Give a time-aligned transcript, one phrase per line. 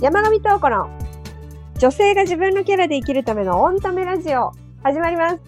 [0.00, 0.88] 山上東子の
[1.78, 5.40] 女性が自分のキャラで生きるためのオンタメラジオ始まります。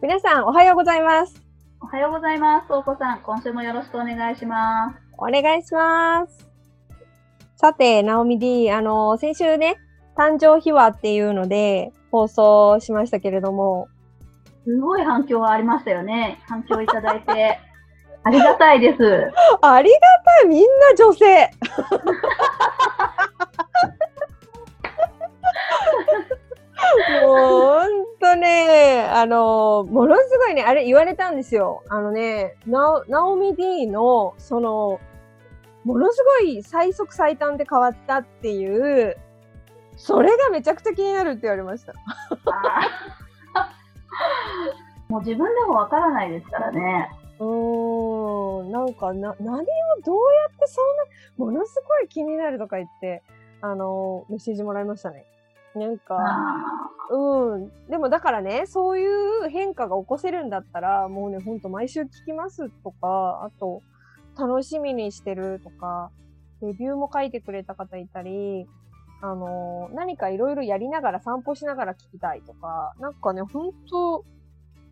[0.00, 1.34] 皆さんおはようございます。
[1.82, 2.72] おはようございます。
[2.72, 4.96] 大子さん、今週もよろしくお願いします。
[5.18, 6.48] お願いします。
[7.56, 9.76] さて、ナオミ D、あの、先週ね、
[10.16, 13.88] 誕生秘話っていうので放送しましたけれども、
[14.64, 16.40] すごい反響はありましたよね。
[16.48, 17.60] 反響いただいて。
[18.24, 19.32] ありがたいです。
[19.62, 21.50] ありがたいみんな女性
[27.22, 27.88] もうほん
[28.20, 31.82] とね、あの、ものすごいね、あれ言われたんですよ。
[31.88, 35.00] あのね、なナオミ D の、その、
[35.84, 39.16] ものすごい最速最短で変わったっていう、
[39.96, 41.92] それがめちゃくちゃ気になるって言われました。
[45.08, 47.10] もう自分でもわからないですからね。
[47.44, 49.64] うーん、なんかな、何を
[50.04, 53.22] どうやってそんな、ものすごい気になるとか言って、
[53.60, 55.24] あの、メッセージもらいましたね。
[55.74, 57.70] なんか、あうん。
[57.88, 63.82] でもだからね、そういう変化が起こせるんだったら、もうね、ほんと毎週聞きますとか、あと、
[64.38, 66.10] 楽しみにしてるとか、
[66.62, 68.66] レビューも書いてくれた方いたり、
[69.20, 74.24] あの、何かいろいろやりながら散歩しながら聞きたいとか、なんかね、ほんと、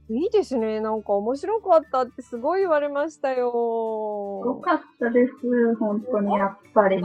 [0.08, 0.81] いいですね。
[0.81, 4.55] なんか面白かったってすごい言われましたーよよ。
[4.56, 5.33] かったです。
[5.77, 7.03] 本当に、やっぱりね。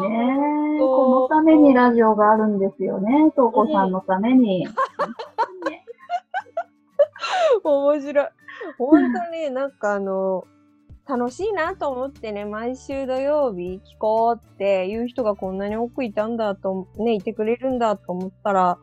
[0.79, 3.31] 当このためにラジオがあるんですよね。
[3.35, 4.67] とうこさんのために。
[7.63, 8.27] 面白い。
[8.77, 10.45] 本当になんかあの、
[11.07, 18.77] 楽しいなと思ってね、毎週土曜日聞こうっていう人がこんなに多くいたんだと、ね、いてくれるんだと思ったら、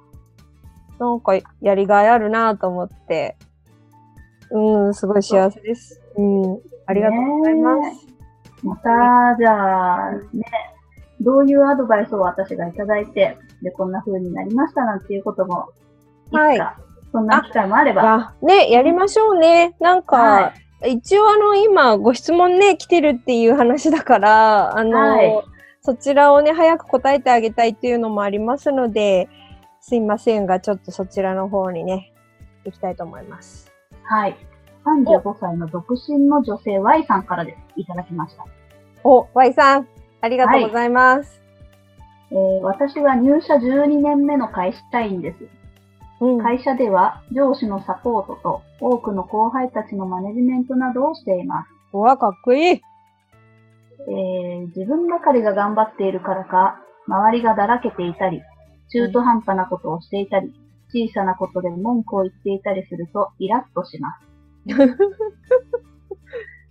[0.98, 3.36] なんかやりがいあるなと思って、
[4.50, 6.00] うん、すごい幸せです。
[6.16, 8.06] うん、ありがとうございます。
[8.62, 10.44] また、じゃあ、ね、
[11.20, 15.68] どういうアドバイスを私がいただいて、で、こんな風になりましたなんていうことも、
[16.32, 16.60] いはい
[17.12, 19.76] そんな機会もあれば、あね、やりましょうね。
[19.78, 20.52] なんか、は
[20.84, 25.44] 一応あの、今、ご質問ね、来てるっていう話だから、あの、はい
[25.86, 29.28] そちらをね、早く答えてあげたいっていうのもありますので、
[29.82, 32.10] すいませんが、ちょっとそちらの方にね、
[32.64, 33.73] 行きたいと思います。
[34.04, 34.36] はい。
[34.84, 37.80] 35歳の独身の女性 Y さんからです。
[37.80, 38.44] いただきました。
[39.02, 39.88] お、Y さん、
[40.20, 41.40] ありがとうございます。
[42.30, 45.38] えー私は入社12年目の会社員です。
[46.20, 46.42] うん。
[46.42, 51.68] 会社では上司のサポートと多くの後輩たちのマネジメントなどをしています。
[51.92, 52.82] うわ、かっこいい。
[54.08, 58.42] えー自分ばかりが頑張っているからか、周りがだらけていたり、
[58.90, 60.52] 中途半端なことをしていたり、
[60.94, 64.26] 小さなことで文句を言っていたりするとイラッとします。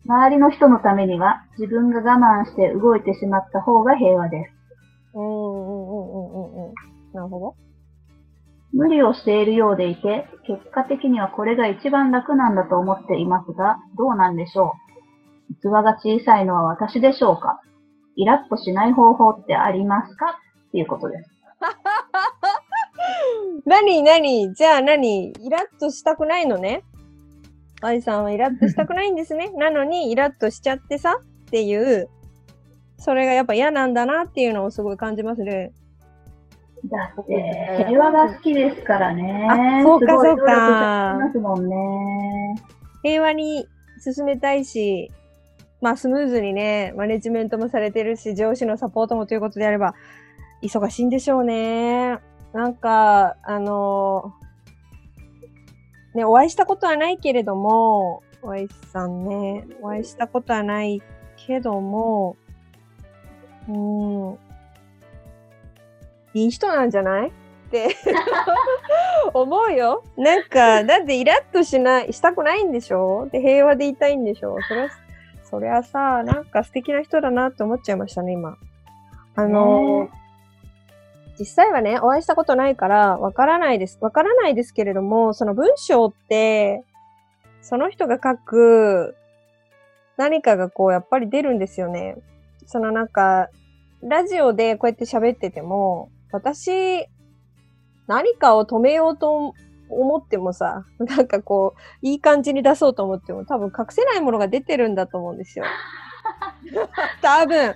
[0.06, 4.52] 周りの人のためには自分が我慢して動いてしまった方が平和です。
[5.14, 6.74] うん、うん、うん、うん、うん、うん。
[7.14, 7.56] なるほど。
[8.74, 14.74] 無理をしているようでいて、結果的にはこれが一番楽なんだと思っていますが、どうなんでしょ
[15.52, 17.62] う器が小さいのは私でしょうか
[18.16, 20.40] イラッとしない方法ってありますか？
[20.70, 21.30] っていうことです。
[23.66, 26.84] 何何じゃあ何イラッとしたくないのね
[27.82, 29.52] ?Y さんはイラッとしたくないんですね。
[29.56, 32.10] なのにイラッとしちゃってさっていう、
[32.98, 35.72] それがやっぱ嫌なんだなっていうのをすごい感じますね。
[36.86, 39.48] だって、平和が好きですからね。
[39.50, 42.56] あそうかそうかますもんね。
[43.02, 43.66] 平和に
[44.02, 45.10] 進めたいし、
[45.82, 49.96] まあスムーズにね、マネジメントもされてるし、上司のサポートもということであれば、
[50.62, 52.20] 忙しいんでしょうね。
[52.54, 54.34] なんか、あの
[56.14, 61.02] ね、お会いしたことはないけれども、Y さんね、お会いしたことはない
[61.48, 62.36] けども、
[63.68, 64.40] うーん、
[66.36, 67.30] いい人なんじゃない？
[67.30, 67.32] っ
[67.72, 67.96] て
[69.34, 70.04] 思うよ。
[70.18, 73.28] なんか、だってイラッとしない、したくないんでしょ？
[73.32, 74.58] で、平和でいたいんでしょ？
[74.68, 74.90] それは、
[75.44, 78.58] そりゃさ、なんか素敵な人だなって思っちゃいましたね、今。
[79.36, 80.10] あのね
[81.40, 83.98] 実際はね、お会いしたことないから、わからないです。
[84.02, 86.84] わからないですけれども、その文章って、
[87.62, 89.16] その人が書く
[90.18, 92.18] 何かがこう、やっぱり出るんですよね。
[92.68, 93.50] そのなんか、
[94.02, 97.08] ラジオでこうやって喋ってても、私、
[98.08, 99.54] 何かを止めようと
[99.90, 105.66] 思ってもさ、なんかこう、いい感じに出そうと思っても、多分隠せないものが出てるんだと思うんですよ。
[107.22, 107.76] 多分、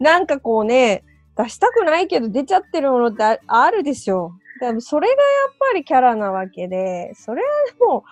[0.00, 1.04] なんかこうね、
[1.36, 4.32] 出したくないけど出ちゃってるものってあるでしょ。
[4.60, 5.18] でもそれがや
[5.52, 7.48] っぱりキャラなわけで、それは
[7.88, 8.02] もう、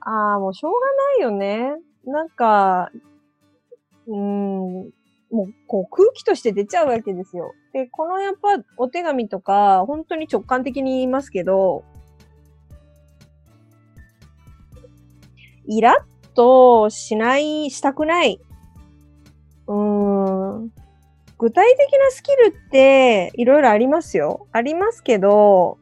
[0.00, 1.74] ああ、もうしょうがないよね。
[2.06, 2.90] なんか、
[4.06, 4.90] うーん、
[5.30, 7.54] もう、こう、空気として出ちゃうわけですよ。
[7.72, 11.84] で、このやっぱ、お手紙とか、本当に直感的に言いますけど、
[15.66, 18.38] イラッとしない、したくない。
[19.66, 20.83] うーん。
[21.38, 24.46] 具体的なスキルって、いろいろありますよ。
[24.52, 25.78] ありますけど、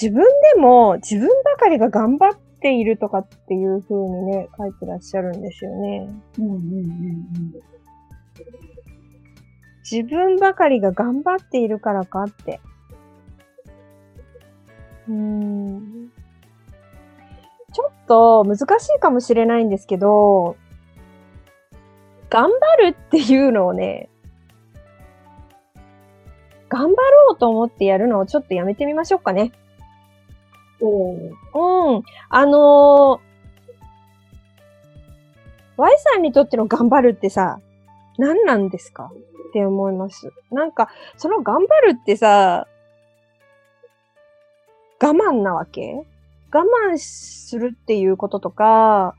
[0.00, 6.08] 自分でも自分ばかりが頑張っているとかっていう風にね、書いてらっしゃるんですよね。
[6.38, 7.78] うんうんうん
[9.90, 12.60] 自分ばかりが頑張っているからかって。
[15.08, 16.10] うーん。
[17.72, 20.56] ちょっと難しいかもしれないんですけど、
[22.30, 24.08] 頑張るっていうのをね、
[26.68, 29.52] 頑張ろうと思ってやるのをちょっとやめてみましょうかね。
[30.80, 31.18] おー
[31.54, 32.02] うん。
[32.28, 33.20] あのー、
[35.78, 37.60] Y さんにとっての頑張るってさ、
[38.18, 39.10] 何なんですか？
[39.48, 40.32] って思います。
[40.50, 42.66] なんか、その頑張るってさ、
[45.00, 46.04] 我慢なわけ？
[46.52, 49.14] 我慢するっていうこととか、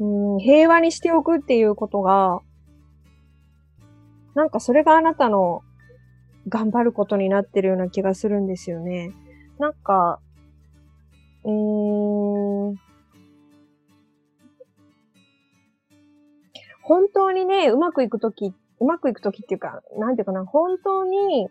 [0.00, 2.40] うん、平和にしておくっていうことが、
[4.34, 5.62] なんかそれがあなたの
[6.48, 9.12] 頑張ることになってるような気がするんですよね。
[9.58, 10.20] なんか、
[11.44, 12.74] うーん、
[16.82, 21.48] 本当にね、うまくいくとき、うまくいくときっていうか、なんていうかな、本当に、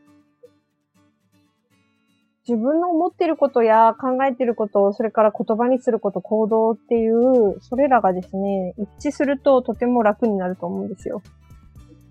[2.47, 11.21] 自分の思ってることや考えてることを、それから言葉にすること、行動っていう、それらがですね、一致するととても楽になると思うんですよ。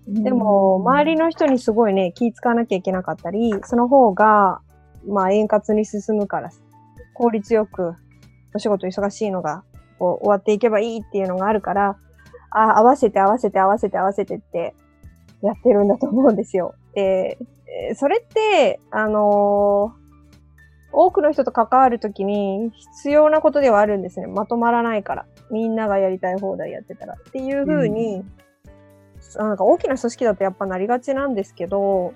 [0.07, 4.59] でも、周りの人にすごいね、気使わなきゃいけなかったり、その方が、
[5.07, 6.49] まあ、円滑に進むから、
[7.13, 7.93] 効率よく、
[8.55, 9.63] お仕事忙しいのが、
[9.99, 11.97] こう、終わっていけばいいっていうのがあるから、
[12.49, 14.73] あ、合わせて合わせて合わせて合わせてって、
[15.43, 16.73] やってるんだと思うんですよ。
[16.95, 17.37] で、
[17.67, 20.02] えーそれって、あのー
[20.93, 24.27] 多くの人と関わるときに必要なことではあるんですね。
[24.27, 25.25] まとまらないから。
[25.51, 27.15] みんながやりたい放題やってたら。
[27.15, 28.23] っていうふうに、
[29.35, 32.13] なんか大きな組織だとやっぱなりがちなんですけど、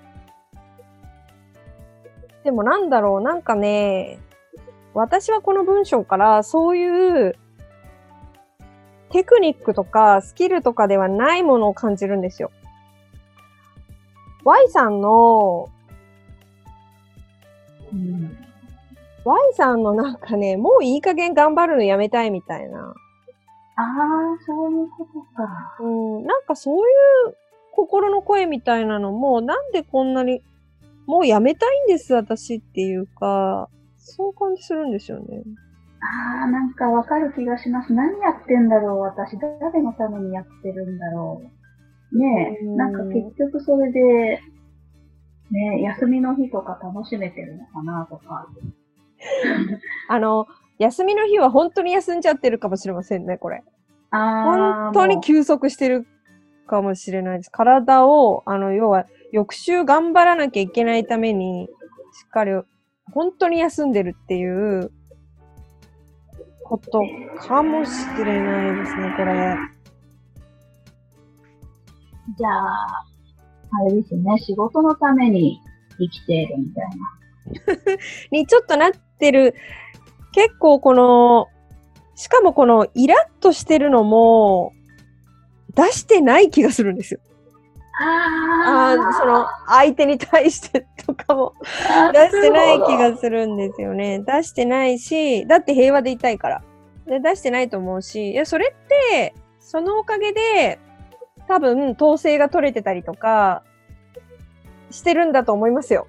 [2.44, 4.18] でもなんだろう、なんかね、
[4.94, 7.34] 私はこの文章からそういう
[9.10, 12.50] テクニックとかスキルとかではないものを感じるんですよ。
[14.44, 15.68] Y さんの、
[17.92, 18.47] うん。
[19.28, 22.94] Y さんのなんかね、もういい加減頑張るのやめたいみたいな。
[23.76, 25.76] ああ、そういうことか。
[25.80, 26.80] うん、なんかそうい
[27.30, 27.36] う
[27.72, 30.42] 心の声みたいなのも、なんでこんなに、
[31.06, 35.42] もうやめたいんです、私っていうか、そう感じするんですよね。
[36.00, 37.92] ああ、なんかわかる気がします。
[37.92, 39.38] 何やってんだろう、私。
[39.38, 41.42] 誰のためにやってるんだろ
[42.12, 42.18] う。
[42.18, 44.40] ねえ、うんなんか結局それで、
[45.50, 48.48] ねえ、休みの日とか楽しめてるのかなとか。
[50.08, 50.46] あの、
[50.78, 53.62] 休みの日は本当に休んじゃってるかもしれませんね、これ。
[54.10, 56.06] 本当に休息してる
[56.66, 57.50] かもしれないです。
[57.50, 62.52] 体を、あの、要は、翌週頑張らなきゃいけないために、しっかり、
[63.12, 64.90] 本当に休んでるっていう、
[66.68, 67.02] こと
[67.38, 69.56] かもしれないですね、これ。
[72.36, 73.04] じゃあ、
[73.80, 75.60] あれですね、仕事のために
[75.98, 77.96] 生きているみたいな。
[78.30, 79.54] にちょっとなってる。
[80.32, 81.48] 結構この、
[82.14, 84.72] しかもこのイラッとしてるのも、
[85.74, 87.20] 出してない気がするんですよ。
[88.00, 91.52] あああ、その、相手に対してとかも
[91.90, 94.20] あ出してない気がするんですよね。
[94.20, 96.62] 出してないし、だって平和でいたいから。
[97.06, 100.78] で出してないと思うし、いや、それって、そのおかげで、
[101.48, 103.62] 多分、統制が取れてたりとか、
[104.90, 106.06] してるんだと思いますよ。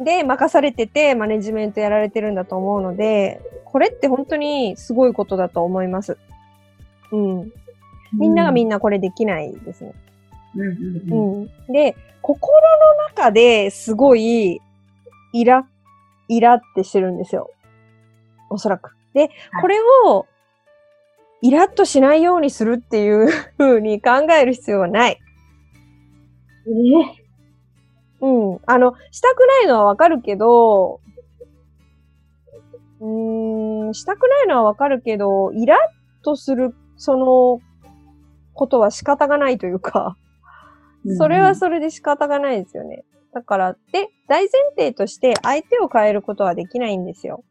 [0.00, 6.16] で、任されてて、マネジメントやられてるんだと思うので、これって本当にすごいことだと思います。
[7.12, 7.52] うん。
[8.12, 8.76] みんながみんな。
[8.76, 9.94] なこれできないですね。
[10.56, 11.72] うんうんうんうん。
[11.72, 12.52] で、心
[12.96, 14.60] の中ですごい、
[15.32, 15.66] イラ、
[16.28, 17.50] イラってしてるんですよ。
[18.48, 18.96] おそらく。
[19.14, 19.30] で、
[19.60, 19.76] これ
[20.06, 20.26] を、
[21.42, 23.28] イラッとしないようにするっていう
[23.58, 25.18] 風に考える必要はない。
[26.66, 27.19] え
[28.20, 28.60] うん。
[28.66, 31.00] あの、したくないのはわかるけど、
[33.00, 37.60] うーん、したくないのはわかるけど、イラッとする、その、
[38.54, 40.16] ことは仕方がないというか、
[41.16, 43.04] それはそれで仕方がないですよね。
[43.32, 47.42] だから、で、大前提として相手を変えることはできないんですよ。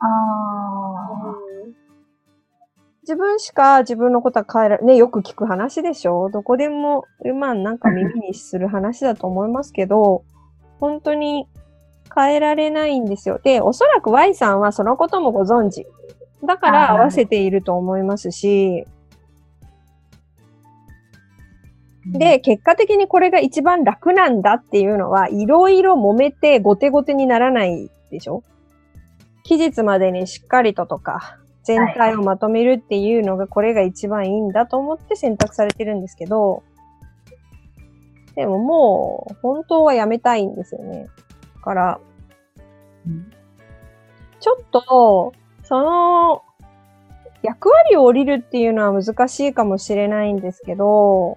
[0.00, 0.77] ああ。
[3.08, 6.28] 自分しか自分のことは変えられ、ね、よく聞く話でしょ。
[6.28, 7.06] どこでも、
[7.40, 10.24] まあなんか耳にする話だと思いますけど、
[10.78, 11.46] 本当に
[12.14, 13.40] 変えられないんですよ。
[13.42, 15.86] で、おそらく Y さんはそのこともご存知。
[16.44, 18.84] だから合わせていると思いますし、
[22.04, 28.42] で、結果的にこれが一番楽なんだっていうのは、いろいろ揉めて後手後手にならないでしょ。
[29.44, 36.62] 期日までにしっかりととか、全体をまとめるっていうのが、これが一番いいんだと思って選択されてるんですけど、
[38.34, 41.08] でももう、本当はやめたいんですよね。
[41.56, 42.00] だから、
[44.40, 46.42] ちょっと、その、
[47.42, 51.36] 役割を降りるっていうのは難しいかもしれないんですけど、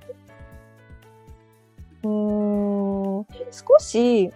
[2.03, 4.31] うーん、少し、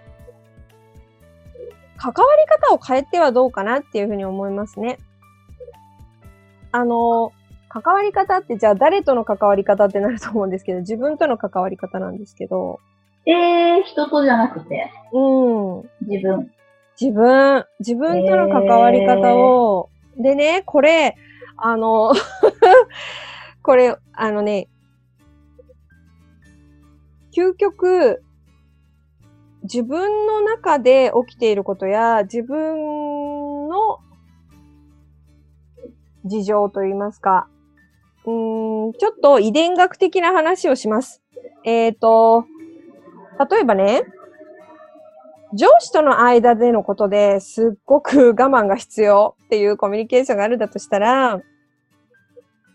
[1.95, 4.97] 関わり方を変えてはどうかなっていうふうに思いますね。
[6.75, 7.31] あの、
[7.69, 12.81] 関わり方ってじゃあ誰との関わり方ってなると思うんですけど、自分との関わり方なんですけど。
[13.25, 14.91] ええー、人とじゃなくて？
[15.13, 15.89] うん。
[16.01, 16.51] 自分。
[16.99, 21.15] 自分、自分との関わり方を、えー、でね、これ、
[21.55, 22.11] あの
[23.63, 24.67] これ、あのね、
[27.33, 28.21] 究極、
[29.63, 33.99] 自分の中で起きていることや、自分の
[36.25, 37.47] 事情といいますか、
[38.25, 41.21] うん、ちょっと遺伝学的な話をします。
[41.63, 42.45] えっ、ー、と、
[43.49, 44.03] 例えばね、
[45.53, 51.39] 上司との間でのことですっごく我慢が必要っていうコミュニケーションがあるんだとしたら、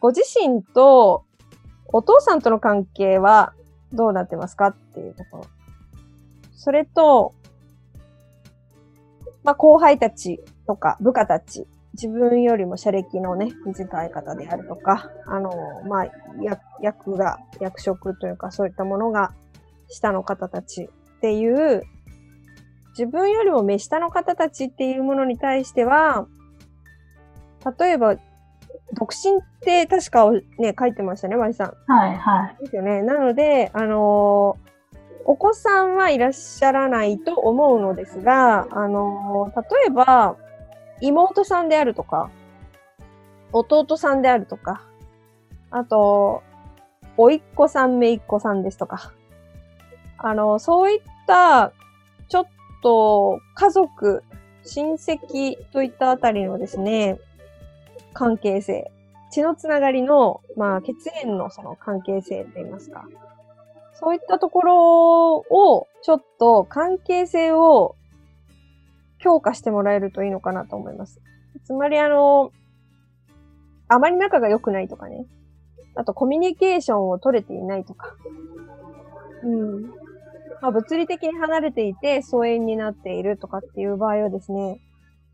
[0.01, 1.25] ご自身と
[1.89, 3.53] お父さんとの関係は
[3.93, 5.45] どうなってますかっていうところ。
[6.55, 7.35] それと、
[9.43, 15.51] まあ、後輩たちとか部下たち、自分よりも社歴のね、短い方であるとか、あの、
[15.89, 16.07] まあ、
[16.81, 19.33] 役が、役職というかそういったものが
[19.89, 21.83] 下の方たちっていう、
[22.91, 26.27] 自分よりも目下の方たちっていうものに対しては、
[27.79, 28.17] 例えば
[28.95, 31.93] 独身って確かね、書いてましたね、マリさん。
[31.93, 32.65] はい、はい。
[32.65, 33.03] ですよね。
[33.03, 34.71] なので、あのー、
[35.25, 40.37] お子さんはいらっしゃらないと思うのですが、あのー、例えば、
[41.01, 42.31] 妹さんであるとか、
[43.53, 44.83] 弟さんであるとか、
[45.71, 46.43] あと、
[47.17, 49.13] おいっ子さん、めいっ子さんですとか、
[50.19, 51.73] あの、そういった、
[52.29, 52.47] ちょっ
[52.83, 54.23] と、家族、
[54.65, 57.19] 親戚といったあたりのですね、
[58.13, 58.91] 関係性、
[59.31, 63.07] 血のつながりの、まあ、血縁のその関係性といいますか、
[63.95, 67.97] そういったところを、ちょっと関係性を
[69.23, 71.21] 強化してもらえるといいのかなと思います。
[71.65, 72.53] つまりあの、
[73.89, 75.27] あまり仲が良くないとかね。
[75.97, 78.15] あとコミュニケーションを取れていないとか。
[79.43, 79.83] うん。
[80.63, 84.79] まあ、物理的に離れていて疎遠になっているとかっていう場合はですね、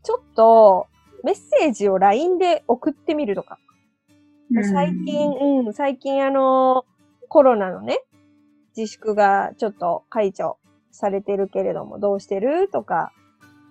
[0.03, 0.87] ちょっと
[1.23, 3.59] メッセージを LINE で送ってみるとか。
[4.71, 6.85] 最近、うん、最近あの、
[7.27, 7.99] コロナのね、
[8.75, 10.57] 自粛がちょっと解除
[10.91, 13.11] されてるけれども、どうしてるとか、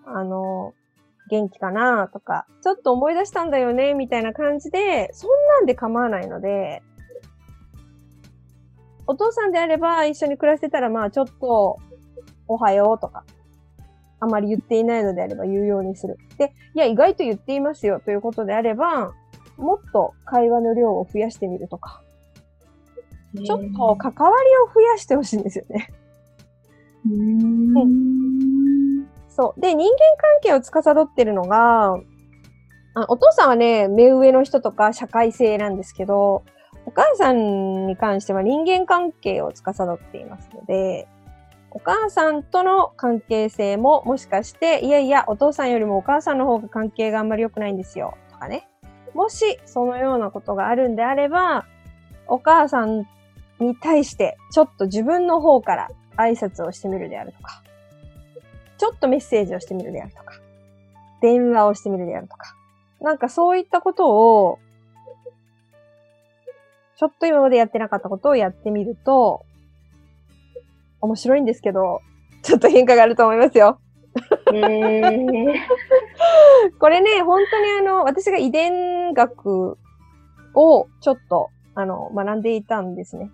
[0.07, 0.75] あの、
[1.29, 6.83] 元気かなとか、ちょっと思い出したんだよねみたいな感じで、そんなんで構わないので、
[9.07, 11.79] お父さんであれば一緒に暮らしてたら、まあちょっと、
[12.49, 13.25] おはようとか、
[14.21, 16.17] あまり言っていないのであれば言うようにする。
[16.39, 19.13] で、いや、意外と言っていますよということであれば、
[19.57, 22.03] もっと会話の量を増やしてみるとか。
[23.45, 25.89] ちょっと関わりを増やしてほしいんですよね。
[27.05, 28.56] うん。
[29.37, 29.61] そう。
[29.61, 31.99] で、人間関係を司ってるのが、
[32.95, 36.43] あお父さんはね、目上の人とか社会性なんですけど、
[36.87, 41.07] お母さんに関しては人間関係を司っていますので、
[41.71, 48.67] お母さんとの関係性ももしかして、いやいや、お父さんよりもお母さんの方が関係があんまり良くないんですよ、とかね。
[49.13, 51.67] もし、そのようなことがあるんであれば、
[52.27, 53.07] お母さん
[53.61, 57.63] に対して、ちょっと自分の方から挨拶をしてみるであるとか、
[58.87, 60.35] ちょっとメッセージをしてみるであるとか、
[61.21, 62.55] 電話をしてみるであるとか、
[63.01, 64.15] なんかそういったこと
[64.45, 64.61] を、
[66.97, 69.45] ちょっと今までやってなかったことをやってみると、
[71.01, 72.01] 面白いんですけど、
[72.45, 73.81] ちょっと変化があると思いますよ。
[74.55, 75.55] えー、
[76.79, 79.79] これね、本当にあの、私が遺伝学
[80.55, 83.33] をちょっと、あの、学んでいたんですね。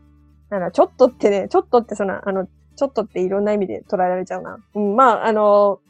[0.48, 4.58] あの、ちょっとってね、ちょっとってその、あの、ちょっとっていろんな意味で捉えられちゃうな。
[4.74, 5.80] うん、まあ、あの、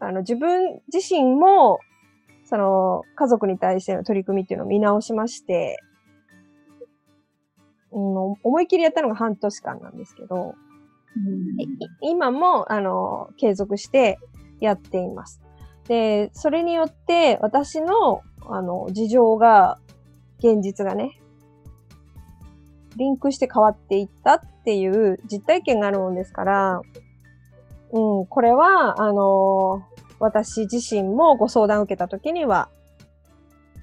[0.00, 1.78] あの、自分自身も、
[2.44, 5.78] その、家族に対しての取り組みっていうのを見直しまして、
[7.92, 10.54] うん、思い切りやったのが半年間なんですけど、
[11.16, 11.56] うん
[12.02, 14.18] 今も、あの、継続して
[14.60, 15.40] やっています。
[15.88, 19.78] で、それによって、私の、あの、事情が、
[20.38, 21.18] 現実がね、
[22.96, 26.80] リンクして変わっていったっていう実体験があるもんですから、
[27.92, 29.86] うん、これは、あの、
[30.18, 32.68] 私自身もご相談を受けたときには、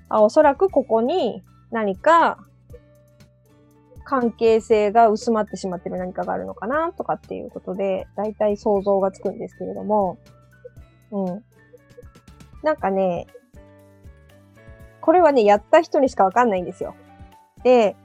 [0.10, 2.38] あ、おそらくここに何か
[4.04, 10.18] 関係性が薄まってしまってる何かがあるのかなとかっていうことで、だいたい想像がつくんですけれども、
[11.12, 11.44] うん。
[12.62, 13.28] なんかね、
[15.00, 16.94] これはね、やった人にしかわかんないんですよ。
[17.64, 17.96] で、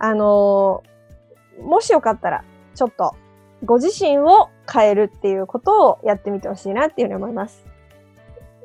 [0.00, 0.93] あのー
[1.60, 2.44] もしよかったら、
[2.74, 3.14] ちょっと、
[3.64, 7.64] ご自身を変えるっていうことをやってみてほしいなっていうふうに思います。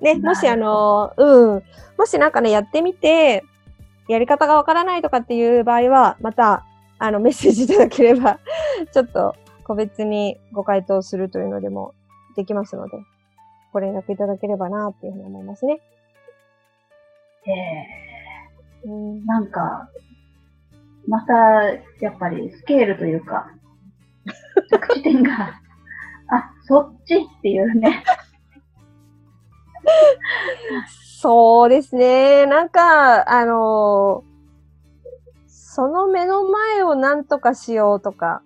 [0.02, 1.64] ね、もしあのーうん、
[1.98, 3.44] もしなんかね、やってみて、
[4.08, 6.66] やり方がわからないとかっていう場合は、また、
[6.98, 8.40] あの、メッセージいただければ、
[8.92, 11.94] ちょっと個別にご回答するというのでも
[12.36, 12.98] できますので、
[13.72, 15.80] ご連絡いただければなっていうふうに思いますね。
[17.46, 19.90] えうんー、なんか、
[21.10, 21.34] また、
[22.00, 23.52] やっぱりスケールというか、
[24.70, 25.60] 着地点が、
[26.32, 28.04] あ、そっちっていうね。
[31.22, 32.46] そうですね。
[32.46, 34.30] なんか、あのー
[35.80, 38.42] その目の前を何とかしようとか、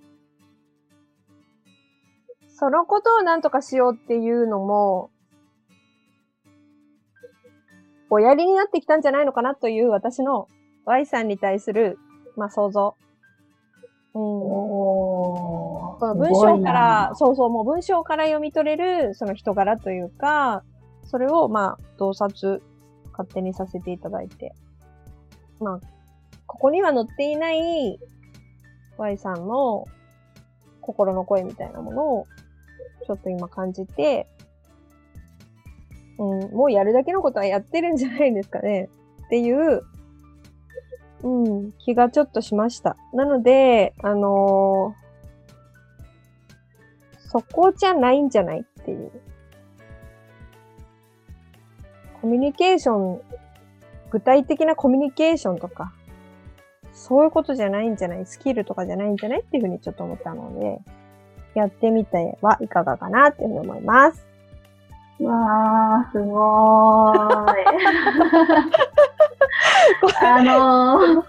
[2.48, 5.10] そのことを何とかしようっていうのも、
[8.12, 10.48] おやりになってきたんじゃないのかなという私の
[10.86, 11.98] Y さんに対する、
[12.36, 12.96] まあ、想像。
[14.14, 14.22] うん。
[14.22, 20.64] おその文章から、そうそう、もう文章から読み取れる、その人柄というか、
[21.06, 22.62] それを、まあ、洞察、
[23.12, 24.54] 勝手にさせていただいて。
[25.60, 25.80] まあ、
[26.48, 28.00] ここには載っていない
[28.98, 29.86] Y さんの
[30.82, 32.28] 心の声みたいなものを、
[33.06, 34.28] ちょっと今感じて、
[36.18, 38.90] うん、もうやるだけのことはやってるんじゃないですかね。
[39.26, 39.82] っていう、
[41.24, 41.28] う
[41.68, 42.96] ん、気がちょっとしました。
[43.14, 45.04] なので、あのー
[47.36, 49.10] そこじゃないんじゃないっていう。
[52.22, 53.22] コミュニケーション、
[54.12, 55.94] 具体的なコミュニケーションとか、
[56.94, 58.28] そういうことじゃないんじゃない？
[58.28, 59.40] スキルとかじゃないんじゃない？
[59.42, 60.80] っていうふうにちょっと思ったので、
[61.56, 64.28] やってみてはいかがかなっていうふうに思います。
[65.20, 67.56] うわー、すごーい。
[70.22, 71.24] あのー、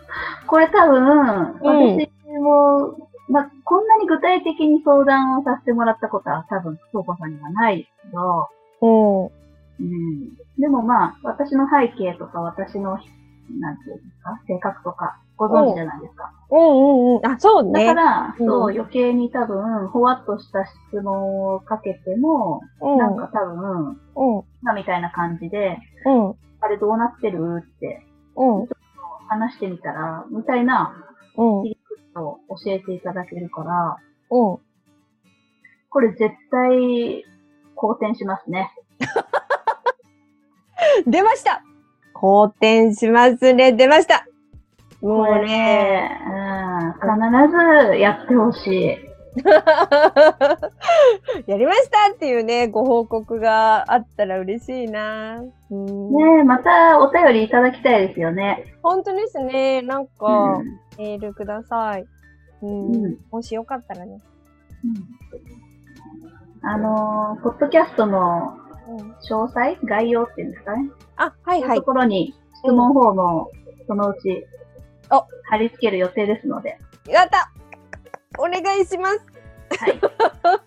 [0.46, 2.08] これ多分、私
[2.40, 8.48] も、まあ、こんなに具体的に相談をさせてもらったことは多分、そうこさんにはないけど、
[8.82, 9.24] うん。
[9.24, 10.34] うん。
[10.58, 12.98] でもまあ、私の背景とか、私の、
[13.58, 16.32] なんていうんですか、性格とか、ご存知じゃないですか。
[16.50, 17.26] うんうんうん。
[17.26, 17.86] あ、そうね。
[17.86, 22.98] だから、うんそう、余計に多分、ほわっとした質問をかけても、うん。
[22.98, 24.44] なんか多分、うん。
[24.62, 26.34] 今みたいな感じで、うん。
[26.60, 28.06] あれどうなってるって
[28.37, 28.68] うん。
[29.29, 30.94] 話してみたら、みたいな
[31.37, 31.62] うん。
[31.64, 31.79] 切り
[32.14, 33.97] 口を教えていただけるから、
[34.31, 34.59] うん。
[35.90, 37.25] これ絶対、
[37.75, 38.73] 好転しますね。
[41.07, 41.62] 出ました
[42.12, 43.73] 好転しますね。
[43.73, 44.27] 出ました
[45.01, 45.49] もうこれね。
[45.49, 46.31] ね、う
[46.88, 47.03] ん、必
[47.90, 48.97] ずやってほしい。
[51.46, 55.42] やりましたっていうね、ご報告があったら嬉しいな。
[55.70, 58.64] うん、ねまたお便りいただきたいですよね。
[58.82, 59.82] 本当ですね。
[59.82, 62.04] なんか、うんメールください。
[62.62, 64.20] うんうんもしよかったらね。
[66.62, 70.90] あのー、ポッドキャストのうん、詳細概要っていうんですかね。
[71.16, 71.84] あ、はいはいと。
[71.84, 73.50] ころに質問フォームを
[73.86, 74.46] そのうち
[75.10, 76.78] お貼り付ける予定ですので。
[77.08, 77.50] やった
[78.38, 79.20] お願いします。
[79.78, 80.00] はい。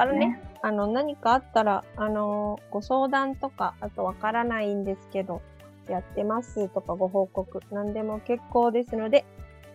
[0.00, 5.42] あのね、あの、何かあったら、あのーご相談とか、あとわからないんですけど、
[5.88, 9.26] やってますとかご報告、何でも結構ですので、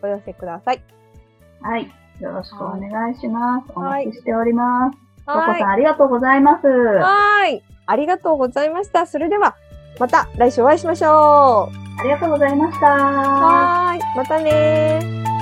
[0.01, 0.81] お寄せください。
[1.61, 1.91] はい。
[2.19, 3.71] よろしくお願いします。
[3.75, 4.97] おはい待ちしております。
[5.25, 5.69] ココはいさん、。
[5.69, 6.67] ありがとうございます。
[6.67, 7.63] はーい。
[7.85, 9.05] ありがとうございました。
[9.05, 9.55] それでは、
[9.99, 11.99] また来週お会いしましょう。
[11.99, 12.87] ありがとうございました。
[12.87, 13.99] はーい。
[14.17, 15.34] またねー。